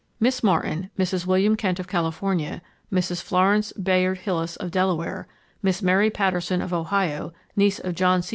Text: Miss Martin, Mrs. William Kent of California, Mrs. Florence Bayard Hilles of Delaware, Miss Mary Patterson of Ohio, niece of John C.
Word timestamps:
Miss 0.19 0.41
Martin, 0.41 0.89
Mrs. 0.97 1.27
William 1.27 1.55
Kent 1.55 1.77
of 1.79 1.87
California, 1.87 2.63
Mrs. 2.91 3.21
Florence 3.21 3.71
Bayard 3.73 4.17
Hilles 4.17 4.55
of 4.55 4.71
Delaware, 4.71 5.27
Miss 5.61 5.83
Mary 5.83 6.09
Patterson 6.09 6.59
of 6.59 6.73
Ohio, 6.73 7.33
niece 7.55 7.77
of 7.77 7.93
John 7.93 8.23
C. 8.23 8.29